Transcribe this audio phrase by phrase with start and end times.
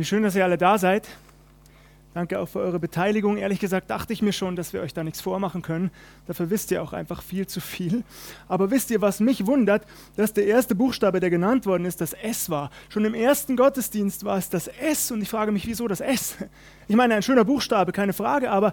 [0.00, 1.06] Wie schön, dass ihr alle da seid.
[2.14, 3.36] Danke auch für eure Beteiligung.
[3.36, 5.90] Ehrlich gesagt dachte ich mir schon, dass wir euch da nichts vormachen können.
[6.26, 8.02] Dafür wisst ihr auch einfach viel zu viel.
[8.48, 9.84] Aber wisst ihr, was mich wundert,
[10.16, 12.70] dass der erste Buchstabe, der genannt worden ist, das S war.
[12.88, 16.38] Schon im ersten Gottesdienst war es das S und ich frage mich, wieso das S?
[16.88, 18.72] Ich meine, ein schöner Buchstabe, keine Frage, aber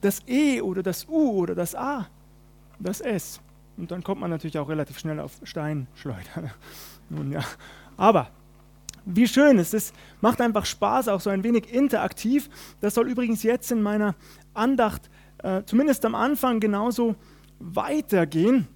[0.00, 2.08] das E oder das U oder das A,
[2.80, 3.40] das S.
[3.76, 6.50] Und dann kommt man natürlich auch relativ schnell auf Steinschleuder.
[7.08, 7.44] Nun ja,
[7.96, 8.32] aber
[9.04, 9.92] wie schön es.
[10.20, 12.48] Macht einfach Spaß, auch so ein wenig interaktiv.
[12.80, 14.14] Das soll übrigens jetzt in meiner
[14.54, 15.10] Andacht,
[15.42, 17.16] äh, zumindest am Anfang, genauso
[17.58, 18.66] weitergehen.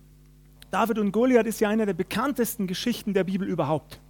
[0.71, 4.01] David und Goliath ist ja eine der bekanntesten Geschichten der Bibel überhaupt.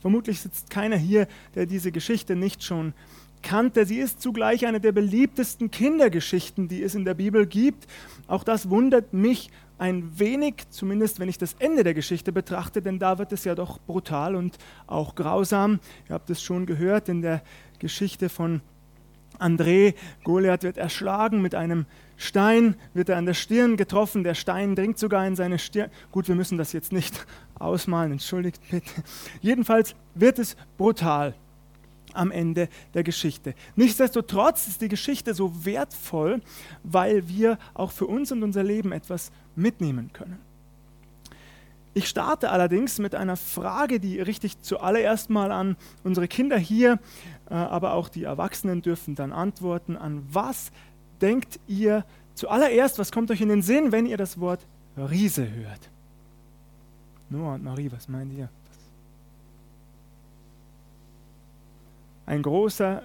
[0.00, 2.94] Vermutlich sitzt keiner hier, der diese Geschichte nicht schon
[3.42, 3.86] kannte.
[3.86, 7.86] Sie ist zugleich eine der beliebtesten Kindergeschichten, die es in der Bibel gibt.
[8.26, 12.98] Auch das wundert mich ein wenig, zumindest wenn ich das Ende der Geschichte betrachte, denn
[12.98, 15.80] da wird es ja doch brutal und auch grausam.
[16.08, 17.42] Ihr habt es schon gehört in der
[17.78, 18.60] Geschichte von
[19.38, 19.94] André.
[20.22, 21.86] Goliath wird erschlagen mit einem
[22.18, 24.22] Stein, wird er an der Stirn getroffen.
[24.22, 25.90] Der Stein dringt sogar in seine Stirn.
[26.12, 27.26] Gut, wir müssen das jetzt nicht
[27.58, 29.02] ausmalen, entschuldigt bitte.
[29.40, 31.34] Jedenfalls wird es brutal
[32.14, 33.54] am Ende der Geschichte.
[33.76, 36.40] Nichtsdestotrotz ist die Geschichte so wertvoll,
[36.82, 40.38] weil wir auch für uns und unser Leben etwas mitnehmen können.
[41.92, 47.00] Ich starte allerdings mit einer Frage, die richte ich zuallererst mal an unsere Kinder hier,
[47.48, 49.96] äh, aber auch die Erwachsenen dürfen dann antworten.
[49.96, 50.70] An was
[51.20, 55.90] denkt ihr zuallererst, was kommt euch in den Sinn, wenn ihr das Wort Riese hört?
[57.28, 58.48] Noah und Marie, was meint ihr?
[62.30, 63.02] ein großer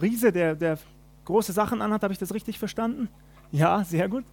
[0.00, 0.78] Riese, der, der
[1.26, 2.02] große Sachen anhat.
[2.02, 3.08] Habe ich das richtig verstanden?
[3.50, 4.24] Ja, sehr gut.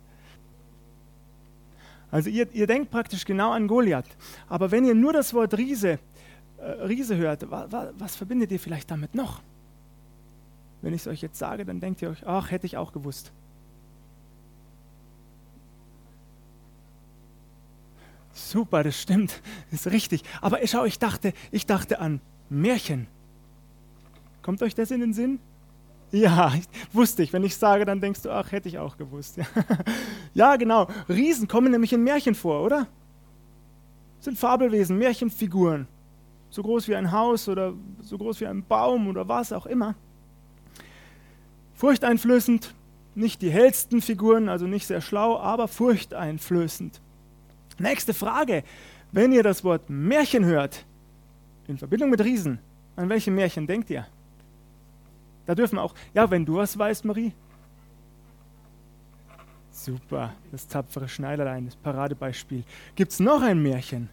[2.12, 4.06] Also ihr, ihr denkt praktisch genau an Goliath.
[4.48, 6.00] Aber wenn ihr nur das Wort Riese,
[6.58, 9.42] äh, Riese hört, wa, wa, was verbindet ihr vielleicht damit noch?
[10.82, 13.32] Wenn ich es euch jetzt sage, dann denkt ihr euch, ach, hätte ich auch gewusst.
[18.34, 19.42] Super, das stimmt,
[19.72, 20.24] ist richtig.
[20.42, 23.08] Aber schau, ich dachte, ich dachte an Märchen.
[24.42, 25.40] Kommt euch das in den Sinn?
[26.12, 26.52] Ja,
[26.92, 27.34] wusste ich.
[27.34, 29.38] Wenn ich sage, dann denkst du, ach, hätte ich auch gewusst.
[30.34, 30.88] ja, genau.
[31.08, 32.88] Riesen kommen nämlich in Märchen vor, oder?
[34.20, 35.88] sind Fabelwesen, Märchenfiguren.
[36.50, 39.96] So groß wie ein Haus oder so groß wie ein Baum oder was auch immer.
[41.76, 42.74] Furchteinflößend,
[43.16, 47.02] nicht die hellsten Figuren, also nicht sehr schlau, aber furchteinflößend.
[47.78, 48.64] Nächste Frage.
[49.12, 50.86] Wenn ihr das Wort Märchen hört,
[51.68, 52.60] in Verbindung mit Riesen,
[52.96, 54.06] an welche Märchen denkt ihr?
[55.50, 57.34] Da dürfen auch, ja, wenn du was weißt, Marie.
[59.72, 62.64] Super, das tapfere Schneiderlein, das Paradebeispiel.
[62.94, 64.12] Gibt es noch ein Märchen?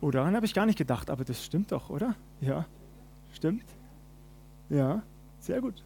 [0.00, 2.14] Oh, daran habe ich gar nicht gedacht, aber das stimmt doch, oder?
[2.40, 2.64] Ja,
[3.32, 3.64] stimmt.
[4.68, 5.02] Ja,
[5.40, 5.82] sehr gut.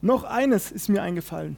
[0.00, 1.56] Noch eines ist mir eingefallen.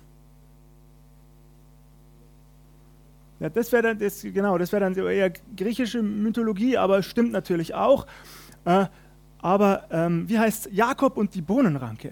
[3.39, 7.75] Ja, das wäre dann, das, genau, das wäre dann eher griechische Mythologie, aber stimmt natürlich
[7.75, 8.07] auch.
[8.69, 8.87] Äh,
[9.41, 12.11] aber ähm, wie heißt Jakob und die Bohnenranke?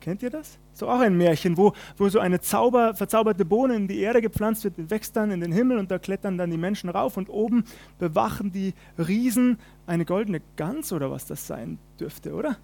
[0.00, 0.58] Kennt ihr das?
[0.72, 4.62] So auch ein Märchen, wo, wo so eine Zauber, verzauberte Bohne in die Erde gepflanzt
[4.62, 7.28] wird, die wächst dann in den Himmel und da klettern dann die Menschen rauf und
[7.28, 7.64] oben
[7.98, 12.56] bewachen die Riesen eine goldene Gans oder was das sein dürfte, oder?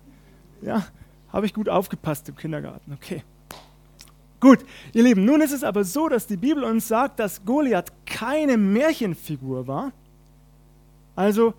[0.63, 0.87] Ja,
[1.33, 3.25] habe ich gut aufgepasst im Kindergarten, okay.
[4.39, 4.61] Gut,
[4.93, 8.57] ihr Lieben, nun ist es aber so, dass die Bibel uns sagt, dass Goliath keine
[8.57, 9.93] Märchenfigur war.
[11.17, 11.55] Also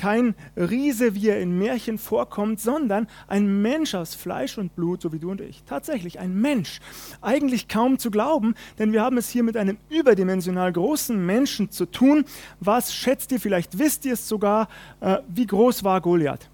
[0.00, 5.12] kein Riese, wie er in Märchen vorkommt, sondern ein Mensch aus Fleisch und Blut, so
[5.12, 5.62] wie du und ich.
[5.64, 6.80] Tatsächlich ein Mensch.
[7.20, 11.84] Eigentlich kaum zu glauben, denn wir haben es hier mit einem überdimensional großen Menschen zu
[11.84, 12.24] tun.
[12.60, 14.68] Was schätzt ihr, vielleicht wisst ihr es sogar,
[15.00, 16.48] äh, wie groß war Goliath?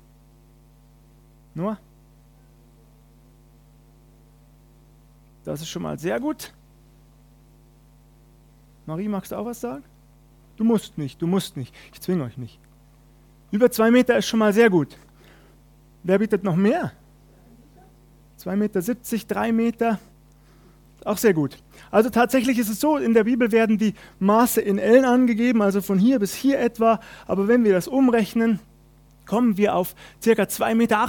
[1.55, 1.79] Nur?
[5.45, 6.53] Das ist schon mal sehr gut.
[8.87, 9.85] Marie, magst du auch was sagen?
[10.57, 11.73] Du musst nicht, du musst nicht.
[11.93, 12.59] Ich zwinge euch nicht.
[13.51, 14.97] Über zwei Meter ist schon mal sehr gut.
[16.03, 16.93] Wer bietet noch mehr?
[18.39, 19.99] 2,70 Meter, 70, 3 Meter,
[21.05, 21.59] auch sehr gut.
[21.91, 25.81] Also tatsächlich ist es so, in der Bibel werden die Maße in Ellen angegeben, also
[25.81, 27.01] von hier bis hier etwa.
[27.27, 28.61] Aber wenn wir das umrechnen,
[29.25, 30.31] kommen wir auf ca.
[30.31, 31.09] 2,80 Meter.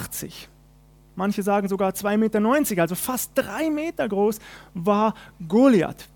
[1.16, 4.40] Manche sagen sogar 2,90 Meter, also fast drei Meter groß
[4.76, 5.16] war
[5.48, 6.08] Goliath.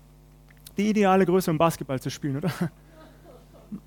[0.76, 2.52] Die ideale Größe, um Basketball zu spielen, oder?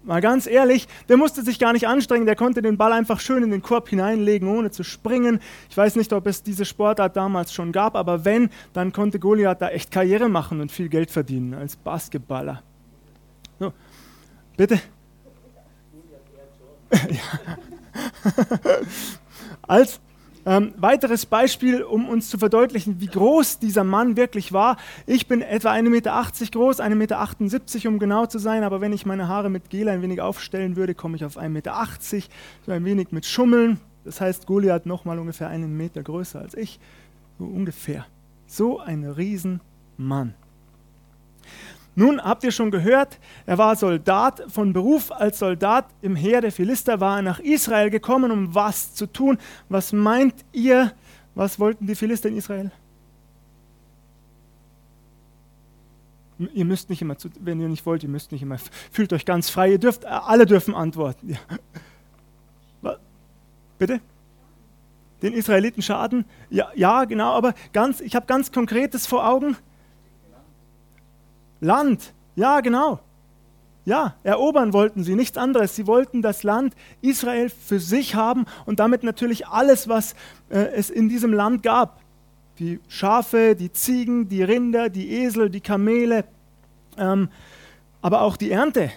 [0.04, 3.44] Mal ganz ehrlich, der musste sich gar nicht anstrengen, der konnte den Ball einfach schön
[3.44, 5.40] in den Korb hineinlegen, ohne zu springen.
[5.70, 9.62] Ich weiß nicht, ob es diese Sportart damals schon gab, aber wenn, dann konnte Goliath
[9.62, 12.64] da echt Karriere machen und viel Geld verdienen als Basketballer.
[13.60, 13.74] So,
[14.58, 14.80] bitte.
[19.68, 20.00] Als
[20.46, 24.78] ähm, weiteres Beispiel, um uns zu verdeutlichen, wie groß dieser Mann wirklich war.
[25.06, 26.14] Ich bin etwa 1,80 Meter
[26.52, 30.02] groß, 1,78 Meter um genau zu sein, aber wenn ich meine Haare mit Gel ein
[30.02, 31.88] wenig aufstellen würde, komme ich auf 1,80 Meter,
[32.66, 33.80] so ein wenig mit Schummeln.
[34.04, 36.80] Das heißt, Goliath nochmal ungefähr einen Meter größer als ich,
[37.40, 38.06] so ungefähr.
[38.46, 40.36] So ein Riesenmann.
[41.96, 45.12] Nun habt ihr schon gehört, er war Soldat von Beruf.
[45.12, 49.38] Als Soldat im Heer der Philister war er nach Israel gekommen, um was zu tun.
[49.70, 50.92] Was meint ihr,
[51.36, 52.72] was wollten die Philister in Israel?
[56.54, 58.58] Ihr müsst nicht immer, wenn ihr nicht wollt, ihr müsst nicht immer,
[58.92, 61.30] fühlt euch ganz frei, ihr dürft, alle dürfen antworten.
[62.82, 62.98] Ja.
[63.78, 64.02] Bitte?
[65.22, 66.26] Den Israeliten schaden?
[66.50, 69.56] Ja, ja, genau, aber ganz, ich habe ganz Konkretes vor Augen.
[71.66, 73.00] Land, ja genau.
[73.86, 75.76] Ja, erobern wollten sie, nichts anderes.
[75.76, 80.14] Sie wollten das Land Israel für sich haben und damit natürlich alles, was
[80.50, 82.00] äh, es in diesem Land gab.
[82.58, 86.26] Die Schafe, die Ziegen, die Rinder, die Esel, die Kamele,
[86.98, 87.30] ähm,
[88.02, 88.92] aber auch die Ernte.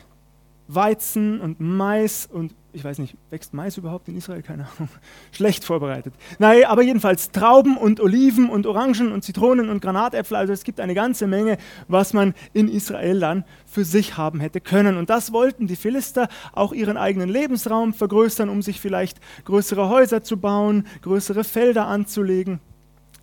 [0.68, 4.42] Weizen und Mais und ich weiß nicht, wächst Mais überhaupt in Israel?
[4.42, 4.90] Keine Ahnung.
[5.32, 6.14] Schlecht vorbereitet.
[6.38, 10.36] Nein, aber jedenfalls Trauben und Oliven und Orangen und Zitronen und Granatäpfel.
[10.36, 11.56] Also es gibt eine ganze Menge,
[11.88, 14.98] was man in Israel dann für sich haben hätte können.
[14.98, 20.22] Und das wollten die Philister auch ihren eigenen Lebensraum vergrößern, um sich vielleicht größere Häuser
[20.22, 22.60] zu bauen, größere Felder anzulegen.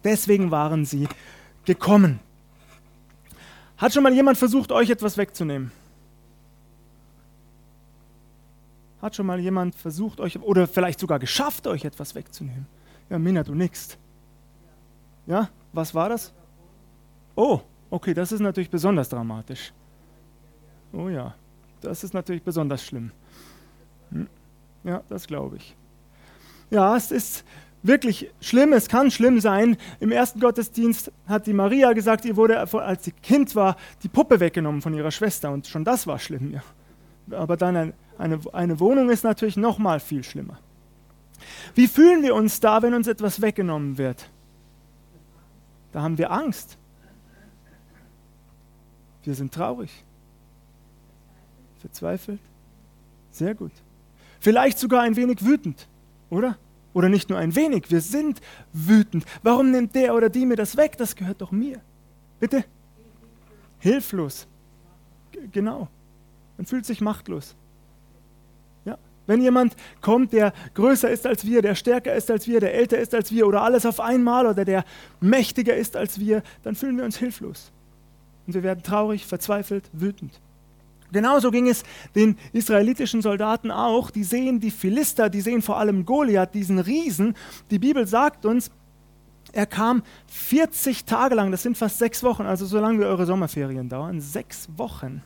[0.04, 1.08] Deswegen waren sie
[1.66, 2.20] gekommen.
[3.78, 5.72] Hat schon mal jemand versucht, euch etwas wegzunehmen?
[9.06, 12.66] Hat schon mal jemand versucht, euch oder vielleicht sogar geschafft, euch etwas wegzunehmen?
[13.08, 14.00] Ja, Mina, du nix.
[15.28, 16.34] Ja, was war das?
[17.36, 17.60] Oh,
[17.92, 19.74] okay, das ist natürlich besonders dramatisch.
[20.92, 21.36] Oh ja,
[21.82, 23.12] das ist natürlich besonders schlimm.
[24.10, 24.28] Hm.
[24.84, 25.76] Ja, das glaube ich.
[26.72, 27.46] Ja, es ist
[27.84, 29.78] wirklich schlimm, es kann schlimm sein.
[30.00, 34.40] Im ersten Gottesdienst hat die Maria gesagt, ihr wurde, als sie Kind war, die Puppe
[34.40, 36.54] weggenommen von ihrer Schwester und schon das war schlimm.
[36.54, 36.64] Ja.
[37.38, 40.60] Aber dann ein eine, eine Wohnung ist natürlich noch mal viel schlimmer.
[41.74, 44.30] Wie fühlen wir uns da, wenn uns etwas weggenommen wird?
[45.92, 46.78] Da haben wir Angst.
[49.24, 49.92] Wir sind traurig.
[51.80, 52.40] Verzweifelt.
[53.32, 53.72] Sehr gut.
[54.40, 55.88] Vielleicht sogar ein wenig wütend,
[56.30, 56.58] oder?
[56.94, 58.40] Oder nicht nur ein wenig, wir sind
[58.72, 59.26] wütend.
[59.44, 60.98] Warum nimmt der oder die mir das weg?
[60.98, 61.82] Das gehört doch mir.
[62.40, 62.64] Bitte?
[63.80, 64.48] Hilflos.
[65.32, 65.90] G genau.
[66.58, 67.56] Man fühlt sich machtlos.
[69.28, 72.98] Wenn jemand kommt, der größer ist als wir, der stärker ist als wir, der älter
[72.98, 74.86] ist als wir oder alles auf einmal oder der
[75.20, 77.72] mächtiger ist als wir, dann fühlen wir uns hilflos.
[78.46, 80.40] Und wir werden traurig, verzweifelt, wütend.
[81.12, 81.84] Genauso ging es
[82.16, 84.12] den israelitischen Soldaten auch.
[84.12, 87.36] Die sehen die Philister, die sehen vor allem Goliath, diesen Riesen.
[87.72, 88.70] Die Bibel sagt uns,
[89.54, 93.26] er kam 40 Tage lang, das sind fast sechs Wochen, also so lange wie eure
[93.26, 95.24] Sommerferien dauern, sechs Wochen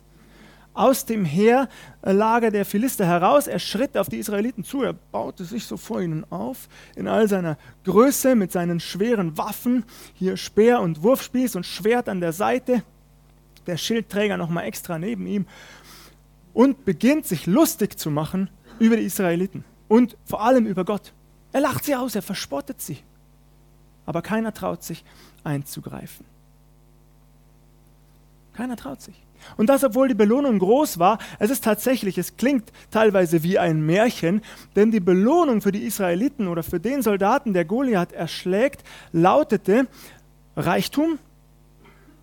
[0.74, 3.46] aus dem Heerlager der Philister heraus.
[3.46, 7.28] Er schritt auf die Israeliten zu, er baute sich so vor ihnen auf, in all
[7.28, 9.84] seiner Größe, mit seinen schweren Waffen,
[10.14, 12.82] hier Speer und Wurfspieß und Schwert an der Seite,
[13.66, 15.46] der Schildträger nochmal extra neben ihm,
[16.52, 21.12] und beginnt sich lustig zu machen über die Israeliten und vor allem über Gott.
[21.52, 22.98] Er lacht sie aus, er verspottet sie,
[24.06, 25.04] aber keiner traut sich
[25.44, 26.26] einzugreifen.
[28.52, 29.22] Keiner traut sich.
[29.56, 33.84] Und das, obwohl die Belohnung groß war, es ist tatsächlich, es klingt teilweise wie ein
[33.84, 34.42] Märchen,
[34.76, 39.86] denn die Belohnung für die Israeliten oder für den Soldaten, der Goliath erschlägt, lautete
[40.56, 41.18] Reichtum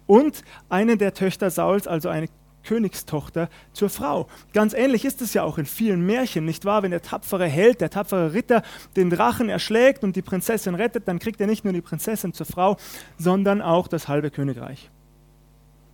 [0.05, 2.27] und eine der Töchter Sauls, also eine
[2.63, 4.27] Königstochter, zur Frau.
[4.53, 6.83] Ganz ähnlich ist es ja auch in vielen Märchen, nicht wahr?
[6.83, 8.61] Wenn der tapfere Held, der tapfere Ritter
[8.97, 12.45] den Drachen erschlägt und die Prinzessin rettet, dann kriegt er nicht nur die Prinzessin zur
[12.45, 12.75] Frau,
[13.17, 14.89] sondern auch das halbe Königreich.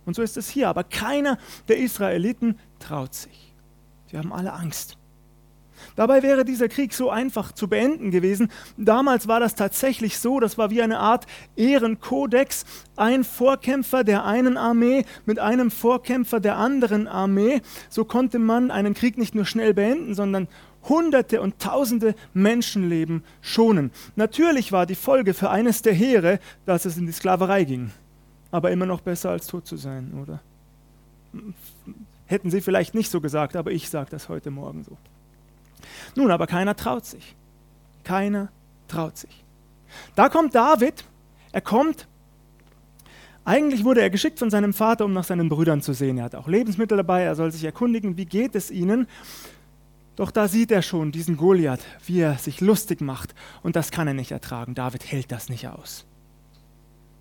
[0.06, 0.68] Und so ist es hier.
[0.68, 3.54] Aber keiner der Israeliten traut sich.
[4.10, 4.98] Sie haben alle Angst.
[5.96, 8.48] Dabei wäre dieser Krieg so einfach zu beenden gewesen.
[8.76, 12.64] Damals war das tatsächlich so, das war wie eine Art Ehrenkodex.
[12.96, 17.60] Ein Vorkämpfer der einen Armee mit einem Vorkämpfer der anderen Armee.
[17.88, 20.48] So konnte man einen Krieg nicht nur schnell beenden, sondern
[20.88, 23.90] Hunderte und Tausende Menschenleben schonen.
[24.16, 27.90] Natürlich war die Folge für eines der Heere, dass es in die Sklaverei ging
[28.54, 30.40] aber immer noch besser als tot zu sein, oder?
[32.26, 34.96] Hätten sie vielleicht nicht so gesagt, aber ich sage das heute Morgen so.
[36.14, 37.34] Nun, aber keiner traut sich.
[38.04, 38.52] Keiner
[38.86, 39.44] traut sich.
[40.14, 41.04] Da kommt David,
[41.50, 42.06] er kommt,
[43.44, 46.18] eigentlich wurde er geschickt von seinem Vater, um nach seinen Brüdern zu sehen.
[46.18, 49.08] Er hat auch Lebensmittel dabei, er soll sich erkundigen, wie geht es ihnen.
[50.14, 53.34] Doch da sieht er schon diesen Goliath, wie er sich lustig macht.
[53.64, 54.76] Und das kann er nicht ertragen.
[54.76, 56.06] David hält das nicht aus.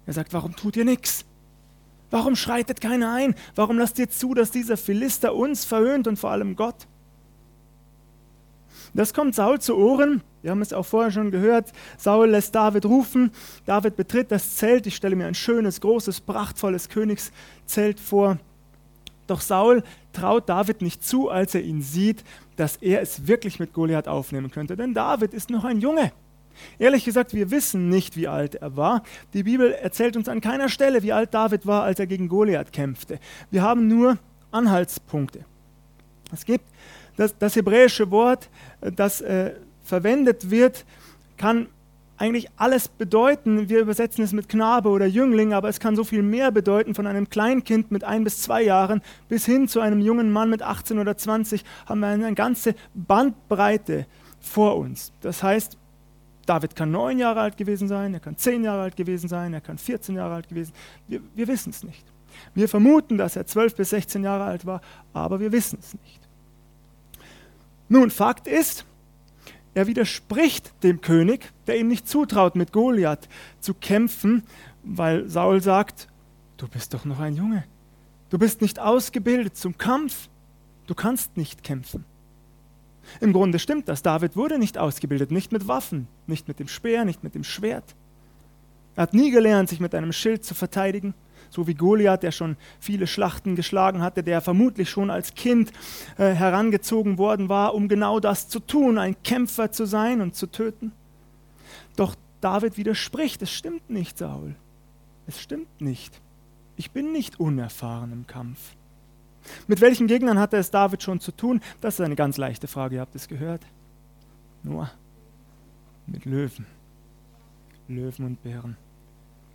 [0.05, 1.25] Er sagt, warum tut ihr nichts?
[2.12, 3.36] Warum schreitet keiner ein?
[3.55, 6.88] Warum lasst ihr zu, dass dieser Philister uns verhöhnt und vor allem Gott?
[8.93, 10.22] Das kommt Saul zu Ohren.
[10.43, 11.72] Wir haben es auch vorher schon gehört.
[11.98, 13.31] Saul lässt David rufen.
[13.65, 14.86] David betritt das Zelt.
[14.86, 18.38] Ich stelle mir ein schönes, großes, prachtvolles Königszelt vor.
[19.25, 22.24] Doch Saul traut David nicht zu, als er ihn sieht,
[22.55, 24.75] dass er es wirklich mit Goliath aufnehmen könnte.
[24.75, 26.12] Denn David ist noch ein Junge.
[26.79, 29.03] Ehrlich gesagt, wir wissen nicht, wie alt er war.
[29.33, 32.72] Die Bibel erzählt uns an keiner Stelle, wie alt David war, als er gegen Goliath
[32.72, 33.19] kämpfte.
[33.51, 34.17] Wir haben nur
[34.51, 35.45] Anhaltspunkte.
[36.31, 36.65] Es gibt
[37.15, 38.50] das, das hebräische Wort,
[38.81, 40.86] das äh, verwendet wird,
[41.38, 41.67] kann
[42.17, 43.69] eigentlich alles bedeuten.
[43.69, 46.95] Wir übersetzen es mit Knabe oder Jüngling, aber es kann so viel mehr bedeuten.
[46.95, 50.62] Von einem Kleinkind mit ein bis zwei Jahren bis hin zu einem jungen Mann mit
[50.62, 54.05] 18 oder 20 haben wir eine ganze Bandbreite
[54.39, 55.12] vor uns.
[55.22, 55.77] Das heißt,
[56.45, 59.62] David kann neun Jahre alt gewesen sein, er kann zehn Jahre alt gewesen sein, er
[59.62, 60.81] kann 14 Jahre alt gewesen sein.
[61.07, 62.05] Wir, wir wissen es nicht.
[62.53, 64.81] Wir vermuten, dass er 12 bis 16 Jahre alt war,
[65.13, 66.19] aber wir wissen es nicht.
[67.88, 68.85] Nun, Fakt ist,
[69.73, 73.27] er widerspricht dem König, der ihm nicht zutraut, mit Goliath
[73.59, 74.43] zu kämpfen,
[74.83, 76.07] weil Saul sagt,
[76.57, 77.63] du bist doch noch ein Junge.
[78.29, 80.29] Du bist nicht ausgebildet zum Kampf.
[80.88, 82.05] Du kannst nicht kämpfen.
[83.19, 84.01] Im Grunde stimmt das.
[84.01, 87.95] David wurde nicht ausgebildet, nicht mit Waffen, nicht mit dem Speer, nicht mit dem Schwert.
[88.95, 91.13] Er hat nie gelernt, sich mit einem Schild zu verteidigen
[91.53, 95.72] so wie Goliath, der schon viele Schlachten geschlagen hatte, der vermutlich schon als Kind
[96.17, 100.48] äh, herangezogen worden war, um genau das zu tun, ein Kämpfer zu sein und zu
[100.48, 100.91] töten.
[101.95, 104.55] Doch David widerspricht, es stimmt nicht, Saul.
[105.27, 106.19] Es stimmt nicht.
[106.75, 108.75] Ich bin nicht unerfahren im Kampf.
[109.67, 111.62] Mit welchen Gegnern hatte es David schon zu tun?
[111.81, 113.62] Das ist eine ganz leichte Frage, ihr habt es gehört.
[114.63, 114.89] Nur
[116.07, 116.65] mit Löwen.
[117.88, 118.77] Löwen und Bären.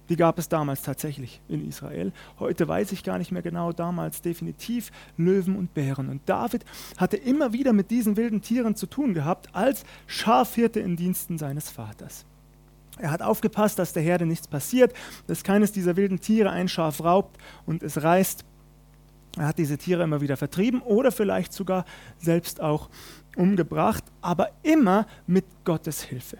[0.08, 2.12] Die gab es damals tatsächlich in Israel.
[2.38, 6.08] Heute weiß ich gar nicht mehr genau, damals definitiv Löwen und Bären.
[6.08, 6.64] Und David
[6.96, 11.68] hatte immer wieder mit diesen wilden Tieren zu tun gehabt, als Schafhirte in Diensten seines
[11.68, 12.24] Vaters.
[12.98, 14.92] Er hat aufgepasst, dass der Herde nichts passiert,
[15.26, 18.44] dass keines dieser wilden Tiere ein Schaf raubt und es reißt.
[19.36, 21.84] Er hat diese Tiere immer wieder vertrieben oder vielleicht sogar
[22.18, 22.88] selbst auch
[23.36, 26.38] umgebracht, aber immer mit Gottes Hilfe.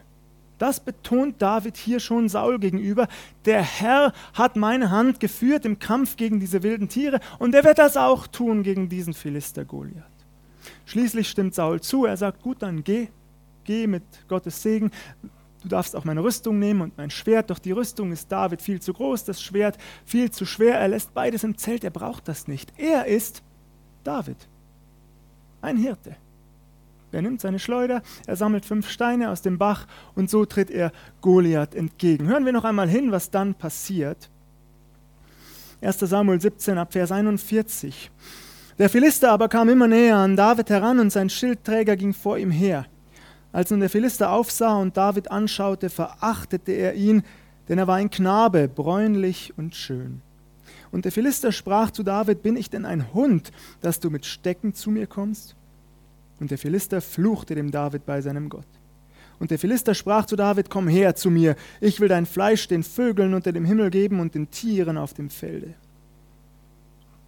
[0.57, 3.07] Das betont David hier schon Saul gegenüber.
[3.45, 7.79] Der Herr hat meine Hand geführt im Kampf gegen diese wilden Tiere und er wird
[7.79, 10.03] das auch tun gegen diesen Philister Goliath.
[10.85, 12.05] Schließlich stimmt Saul zu.
[12.05, 13.07] Er sagt: Gut, dann geh,
[13.63, 14.91] geh mit Gottes Segen.
[15.61, 18.81] Du darfst auch meine Rüstung nehmen und mein Schwert, doch die Rüstung ist David viel
[18.81, 20.79] zu groß, das Schwert viel zu schwer.
[20.79, 22.71] Er lässt beides im Zelt, er braucht das nicht.
[22.77, 23.43] Er ist
[24.03, 24.37] David,
[25.61, 26.15] ein Hirte.
[27.11, 30.91] Er nimmt seine Schleuder, er sammelt fünf Steine aus dem Bach und so tritt er
[31.21, 32.27] Goliath entgegen.
[32.27, 34.29] Hören wir noch einmal hin, was dann passiert.
[35.81, 35.99] 1.
[35.99, 38.11] Samuel 17 ab Vers 41.
[38.77, 42.51] Der Philister aber kam immer näher an David heran und sein Schildträger ging vor ihm
[42.51, 42.85] her.
[43.51, 47.23] Als nun der Philister aufsah und David anschaute, verachtete er ihn,
[47.67, 50.21] denn er war ein Knabe, bräunlich und schön.
[50.91, 53.51] Und der Philister sprach zu David, bin ich denn ein Hund,
[53.81, 55.55] dass du mit Stecken zu mir kommst?
[56.39, 58.67] Und der Philister fluchte dem David bei seinem Gott.
[59.39, 62.83] Und der Philister sprach zu David, komm her zu mir, ich will dein Fleisch den
[62.83, 65.73] Vögeln unter dem Himmel geben und den Tieren auf dem Felde.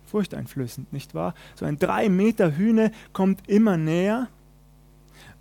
[0.07, 1.33] Furchteinflößend, nicht wahr?
[1.55, 4.27] So ein drei Meter Hühne kommt immer näher.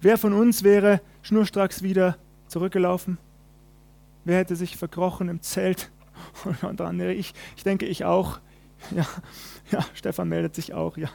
[0.00, 2.16] Wer von uns wäre schnurstracks wieder
[2.48, 3.18] zurückgelaufen?
[4.24, 5.90] Wer hätte sich verkrochen im Zelt?
[7.16, 8.38] Ich, ich denke, ich auch.
[8.96, 9.06] Ja,
[9.70, 11.10] ja, Stefan meldet sich auch, ja.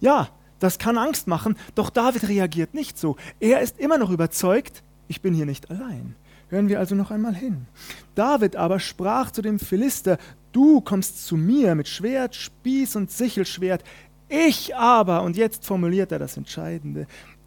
[0.00, 3.16] Ja, das kann Angst machen, doch David reagiert nicht so.
[3.38, 6.16] Er ist immer noch überzeugt, ich bin hier nicht allein.
[6.48, 7.66] Hören wir also noch einmal hin.
[8.14, 10.16] David aber sprach zu dem Philister,
[10.52, 13.84] du kommst zu mir mit Schwert, Spieß und Sichelschwert,
[14.28, 17.06] ich aber, und jetzt formuliert er das Entscheidende,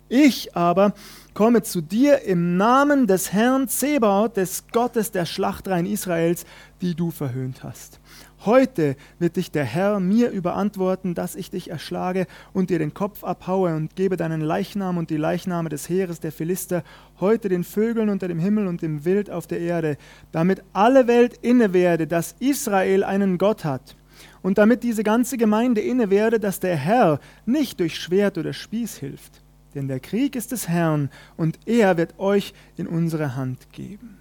[0.10, 0.94] ich aber
[1.34, 6.46] komme zu dir im Namen des Herrn Zebaoth, des Gottes der Schlachtreihen Israels,
[6.82, 8.00] die du verhöhnt hast.
[8.46, 13.26] Heute wird dich der Herr mir überantworten, dass ich dich erschlage und dir den Kopf
[13.26, 16.84] abhaue und gebe deinen Leichnam und die Leichname des Heeres der Philister
[17.20, 19.98] heute den Vögeln unter dem Himmel und dem Wild auf der Erde,
[20.32, 23.98] damit alle Welt inne werde, dass Israel einen Gott hat.
[24.42, 28.96] Und damit diese ganze Gemeinde inne werde, dass der Herr nicht durch Schwert oder Spieß
[28.96, 29.42] hilft.
[29.76, 34.18] Denn der Krieg ist des Herrn und er wird euch in unsere Hand geben.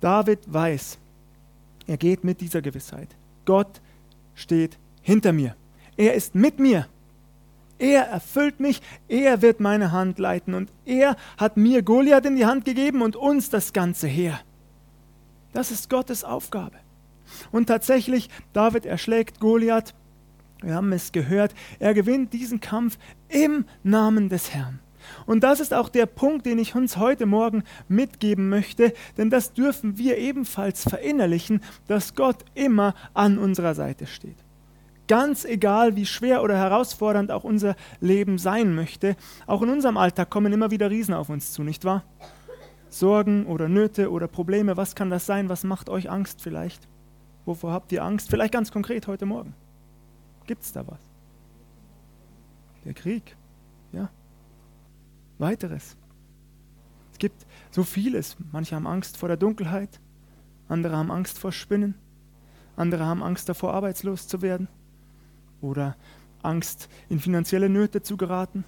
[0.00, 0.98] David weiß,
[1.86, 3.08] er geht mit dieser Gewissheit.
[3.44, 3.80] Gott
[4.34, 5.54] steht hinter mir.
[5.96, 6.86] Er ist mit mir.
[7.78, 12.46] Er erfüllt mich, er wird meine Hand leiten und er hat mir Goliath in die
[12.46, 14.40] Hand gegeben und uns das ganze Heer.
[15.52, 16.76] Das ist Gottes Aufgabe.
[17.50, 19.94] Und tatsächlich, David erschlägt Goliath,
[20.62, 24.80] wir haben es gehört, er gewinnt diesen Kampf im Namen des Herrn.
[25.26, 29.52] Und das ist auch der Punkt, den ich uns heute Morgen mitgeben möchte, denn das
[29.52, 34.36] dürfen wir ebenfalls verinnerlichen, dass Gott immer an unserer Seite steht.
[35.08, 39.16] Ganz egal, wie schwer oder herausfordernd auch unser Leben sein möchte,
[39.46, 42.04] auch in unserem Alltag kommen immer wieder Riesen auf uns zu, nicht wahr?
[42.88, 45.48] Sorgen oder Nöte oder Probleme, was kann das sein?
[45.48, 46.88] Was macht euch Angst vielleicht?
[47.44, 48.30] Wovor habt ihr Angst?
[48.30, 49.54] Vielleicht ganz konkret heute Morgen.
[50.46, 51.00] Gibt es da was?
[52.84, 53.36] Der Krieg,
[53.92, 54.10] ja
[55.42, 55.96] weiteres.
[57.12, 58.36] Es gibt so vieles.
[58.50, 60.00] Manche haben Angst vor der Dunkelheit,
[60.68, 61.94] andere haben Angst vor Spinnen,
[62.76, 64.68] andere haben Angst davor, arbeitslos zu werden
[65.60, 65.96] oder
[66.42, 68.64] Angst, in finanzielle Nöte zu geraten.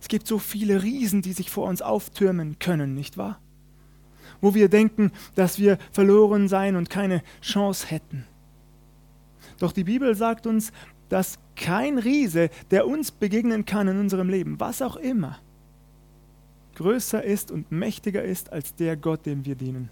[0.00, 3.40] Es gibt so viele Riesen, die sich vor uns auftürmen können, nicht wahr?
[4.40, 8.24] Wo wir denken, dass wir verloren sein und keine Chance hätten.
[9.58, 10.72] Doch die Bibel sagt uns,
[11.08, 15.38] dass kein Riese, der uns begegnen kann in unserem Leben, was auch immer,
[16.76, 19.90] größer ist und mächtiger ist als der Gott, dem wir dienen.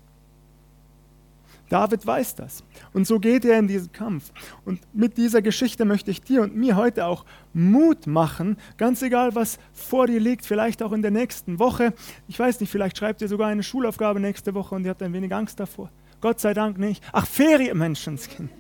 [1.69, 2.63] David weiß das.
[2.93, 4.31] Und so geht er in diesen Kampf.
[4.65, 9.35] Und mit dieser Geschichte möchte ich dir und mir heute auch Mut machen, ganz egal,
[9.35, 11.93] was vor dir liegt, vielleicht auch in der nächsten Woche.
[12.29, 15.13] Ich weiß nicht, vielleicht schreibt ihr sogar eine Schulaufgabe nächste Woche und ihr habt ein
[15.13, 15.91] wenig Angst davor.
[16.21, 17.03] Gott sei Dank nicht.
[17.13, 18.51] Ach, Ferien, Menschenskind.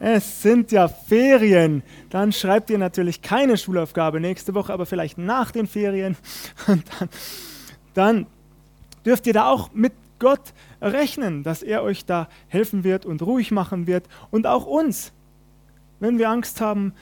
[0.00, 1.82] Es sind ja Ferien.
[2.10, 6.16] Dann schreibt ihr natürlich keine Schulaufgabe nächste Woche, aber vielleicht nach den Ferien.
[6.66, 7.08] Und dann,
[7.94, 8.26] dann
[9.04, 13.50] dürft ihr da auch mit Gott rechnen, dass er euch da helfen wird und ruhig
[13.50, 14.08] machen wird.
[14.30, 15.12] Und auch uns,
[16.00, 16.94] wenn wir Angst haben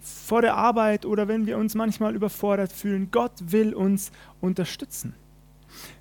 [0.00, 3.10] vor der Arbeit oder wenn wir uns manchmal überfordert fühlen.
[3.10, 4.10] Gott will uns
[4.40, 5.14] unterstützen.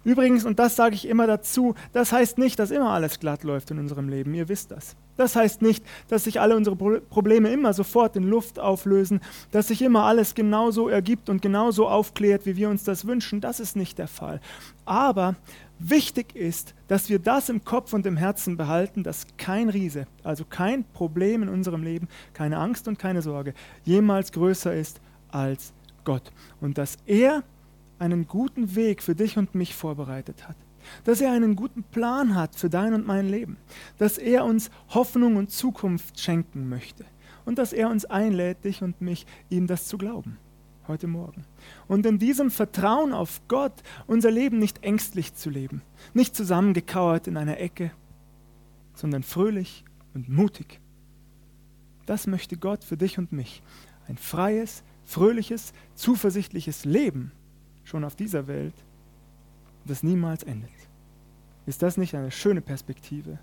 [0.04, 3.72] Übrigens, und das sage ich immer dazu, das heißt nicht, dass immer alles glatt läuft
[3.72, 4.34] in unserem Leben.
[4.34, 4.96] Ihr wisst das.
[5.20, 9.20] Das heißt nicht, dass sich alle unsere Probleme immer sofort in Luft auflösen,
[9.52, 13.42] dass sich immer alles genauso ergibt und genauso aufklärt, wie wir uns das wünschen.
[13.42, 14.40] Das ist nicht der Fall.
[14.86, 15.36] Aber
[15.78, 20.46] wichtig ist, dass wir das im Kopf und im Herzen behalten, dass kein Riese, also
[20.46, 23.54] kein Problem in unserem Leben, keine Angst und keine Sorge
[23.84, 25.74] jemals größer ist als
[26.06, 26.32] Gott.
[26.62, 27.44] Und dass er
[27.98, 30.56] einen guten Weg für dich und mich vorbereitet hat
[31.04, 33.58] dass er einen guten Plan hat für dein und mein Leben,
[33.98, 37.06] dass er uns Hoffnung und Zukunft schenken möchte
[37.46, 40.38] und dass er uns einlädt, dich und mich, ihm das zu glauben,
[40.88, 41.46] heute Morgen.
[41.88, 45.82] Und in diesem Vertrauen auf Gott unser Leben nicht ängstlich zu leben,
[46.14, 47.92] nicht zusammengekauert in einer Ecke,
[48.94, 50.80] sondern fröhlich und mutig.
[52.06, 53.62] Das möchte Gott für dich und mich.
[54.08, 57.32] Ein freies, fröhliches, zuversichtliches Leben
[57.84, 58.76] schon auf dieser Welt,
[59.86, 60.70] das niemals endet.
[61.70, 63.38] Ist das nicht eine schöne Perspektive?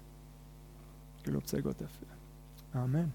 [1.22, 2.08] Gelobt sei Gott dafür.
[2.72, 3.14] Amen.